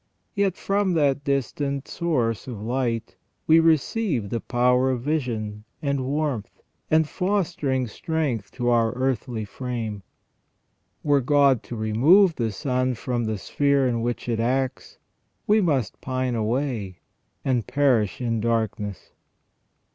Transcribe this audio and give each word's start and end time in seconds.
Yet 0.33 0.57
from 0.57 0.93
that 0.93 1.23
distant 1.23 1.87
source 1.87 2.47
of 2.47 2.59
light 2.59 3.17
we 3.45 3.59
receive 3.59 4.31
the 4.31 4.41
power 4.41 4.89
of 4.89 5.03
vision, 5.03 5.63
and 5.79 6.03
warmth, 6.07 6.63
and 6.89 7.07
fostering 7.07 7.85
strength 7.85 8.49
to 8.53 8.69
our 8.69 8.93
earthly 8.93 9.45
frame. 9.45 10.01
Were 11.03 11.21
God 11.21 11.61
to 11.65 11.75
remove 11.75 12.33
the 12.33 12.51
sun 12.51 12.95
from 12.95 13.25
the 13.25 13.37
sphere 13.37 13.87
in 13.87 14.01
which 14.01 14.27
it 14.27 14.39
acts, 14.39 14.97
we 15.45 15.61
must 15.61 16.01
pine 16.01 16.33
away 16.33 16.97
and 17.45 17.67
perish 17.67 18.19
in 18.19 18.39
darkness. 18.41 19.11